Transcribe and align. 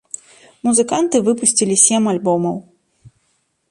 Музыканты 0.67 1.21
выпусцілі 1.29 1.75
сем 1.85 2.03
альбомаў. 2.17 2.57